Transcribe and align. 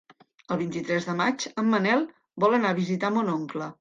El 0.53 0.57
vint-i-tres 0.61 1.05
de 1.09 1.15
maig 1.19 1.45
en 1.63 1.69
Manel 1.75 2.03
vol 2.45 2.59
anar 2.61 2.73
a 2.73 2.79
visitar 2.81 3.13
mon 3.19 3.31
oncle. 3.37 3.69